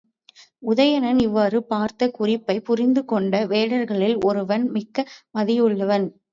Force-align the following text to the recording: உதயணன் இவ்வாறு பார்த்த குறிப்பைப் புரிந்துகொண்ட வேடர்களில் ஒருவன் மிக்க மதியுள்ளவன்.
உதயணன் 0.63 1.19
இவ்வாறு 1.21 1.59
பார்த்த 1.65 2.09
குறிப்பைப் 2.11 2.65
புரிந்துகொண்ட 2.65 3.43
வேடர்களில் 3.47 4.19
ஒருவன் 4.23 4.69
மிக்க 4.71 5.07
மதியுள்ளவன். 5.35 6.07